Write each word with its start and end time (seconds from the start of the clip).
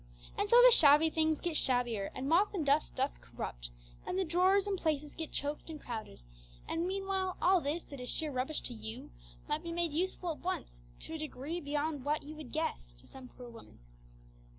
And 0.35 0.49
so 0.49 0.59
the 0.65 0.71
shabby 0.71 1.11
things 1.11 1.41
get 1.41 1.55
shabbier, 1.55 2.09
and 2.15 2.27
moth 2.27 2.55
and 2.55 2.65
dust 2.65 2.95
doth 2.95 3.21
corrupt, 3.21 3.69
and 4.03 4.17
the 4.17 4.25
drawers 4.25 4.65
and 4.65 4.75
places 4.75 5.13
get 5.13 5.31
choked 5.31 5.69
and 5.69 5.79
crowded; 5.79 6.21
and 6.67 6.87
meanwhile 6.87 7.37
all 7.39 7.61
this 7.61 7.83
that 7.83 8.01
is 8.01 8.09
sheer 8.09 8.31
rubbish 8.31 8.61
to 8.61 8.73
you 8.73 9.11
might 9.47 9.61
be 9.61 9.71
made 9.71 9.93
useful 9.93 10.31
at 10.31 10.39
once, 10.39 10.81
to 11.01 11.13
a 11.13 11.17
degree 11.19 11.61
beyond 11.61 12.03
what 12.03 12.23
you 12.23 12.35
would 12.35 12.51
guess, 12.51 12.95
to 12.95 13.05
some 13.05 13.27
poor 13.27 13.51
person. 13.51 13.77